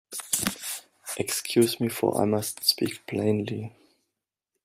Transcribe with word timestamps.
Excuse 1.17 1.79
me, 1.79 1.87
for 1.87 2.19
I 2.19 2.25
must 2.25 2.63
speak 2.63 3.05
plainly. 3.05 3.71